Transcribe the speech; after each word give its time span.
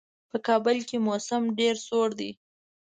په 0.29 0.37
کابل 0.47 0.77
کې 0.87 0.97
موسم 1.07 1.43
ډېر 1.59 1.75
سوړ 1.87 2.07
دی. 2.19 2.31